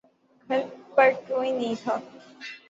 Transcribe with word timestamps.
گھر 0.49 0.61
پے 0.95 1.05
کوئی 1.27 1.49
نہیں 1.57 1.75
تھا۔ 1.83 1.95